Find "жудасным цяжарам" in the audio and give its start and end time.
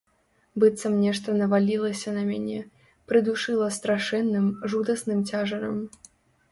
4.75-5.77